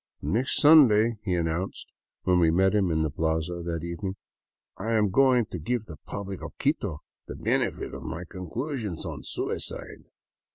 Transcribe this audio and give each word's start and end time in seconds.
"Next 0.23 0.59
Sunday," 0.59 1.19
he 1.23 1.35
announced, 1.35 1.85
when 2.23 2.39
we 2.39 2.49
met 2.49 2.73
him 2.73 2.89
in 2.89 3.03
the 3.03 3.11
plaza 3.11 3.61
that 3.63 3.83
evening," 3.83 4.15
I 4.79 4.93
am 4.93 5.11
going 5.11 5.45
to 5.51 5.59
give 5.59 5.85
the 5.85 5.97
public 6.07 6.41
of 6.41 6.57
Quito 6.57 7.01
the 7.27 7.35
benefit 7.35 7.93
of 7.93 8.01
my 8.01 8.23
conclusions 8.27 9.05
on 9.05 9.21
suicide. 9.21 10.05